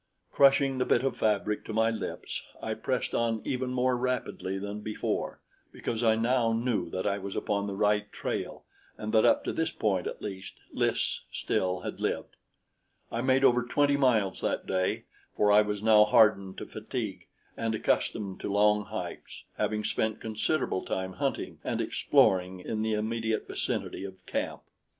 Crushing 0.31 0.79
the 0.79 0.85
bit 0.85 1.03
of 1.03 1.15
fabric 1.15 1.63
to 1.63 1.73
my 1.73 1.91
lips, 1.91 2.41
I 2.59 2.73
pressed 2.73 3.13
on 3.13 3.39
even 3.45 3.69
more 3.69 3.95
rapidly 3.95 4.57
than 4.57 4.79
before, 4.81 5.41
because 5.71 6.03
I 6.03 6.15
now 6.15 6.53
knew 6.53 6.89
that 6.89 7.05
I 7.05 7.19
was 7.19 7.35
upon 7.35 7.67
the 7.67 7.75
right 7.75 8.11
trail 8.11 8.65
and 8.97 9.13
that 9.13 9.25
up 9.25 9.43
to 9.43 9.53
this 9.53 9.69
point 9.69 10.07
at 10.07 10.19
least, 10.19 10.55
Lys 10.73 11.21
still 11.31 11.81
had 11.81 11.99
lived. 11.99 12.35
I 13.11 13.21
made 13.21 13.43
over 13.43 13.61
twenty 13.61 13.95
miles 13.95 14.41
that 14.41 14.65
day, 14.65 15.03
for 15.37 15.51
I 15.51 15.61
was 15.61 15.83
now 15.83 16.05
hardened 16.05 16.57
to 16.57 16.65
fatigue 16.65 17.27
and 17.55 17.75
accustomed 17.75 18.39
to 18.39 18.51
long 18.51 18.85
hikes, 18.85 19.43
having 19.59 19.83
spent 19.83 20.19
considerable 20.19 20.83
time 20.83 21.13
hunting 21.13 21.59
and 21.63 21.79
exploring 21.79 22.59
in 22.59 22.81
the 22.81 22.93
immediate 22.93 23.45
vicinity 23.45 24.03
of 24.05 24.25
camp. 24.25 24.63